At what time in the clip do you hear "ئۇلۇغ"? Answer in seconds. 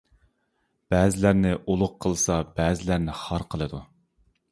1.57-1.93